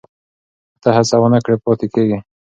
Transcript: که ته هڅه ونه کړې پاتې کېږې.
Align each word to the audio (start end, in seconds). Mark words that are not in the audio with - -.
که 0.73 0.77
ته 0.83 0.89
هڅه 0.97 1.15
ونه 1.19 1.39
کړې 1.45 1.55
پاتې 1.63 1.85
کېږې. 1.93 2.17